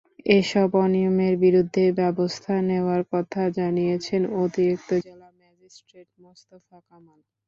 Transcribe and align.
এসব 0.33 0.69
অনিয়মের 0.83 1.35
বিরুদ্ধে 1.43 1.83
ব্যবস্থা 1.99 2.53
নেওয়ার 2.69 3.01
কথা 3.13 3.41
জানিয়েছেন 3.57 4.21
অতিরিক্ত 4.41 4.89
জেলা 5.05 5.29
ম্যাজিস্ট্রেট 5.39 6.09
মোস্তফা 6.23 6.77
কামাল। 6.87 7.19